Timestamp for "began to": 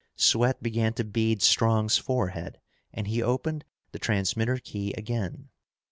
0.63-1.03